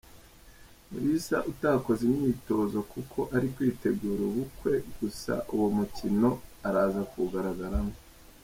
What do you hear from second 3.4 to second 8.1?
kwitegura ubukwe gusa uwo mukino araza kuwugaragaramo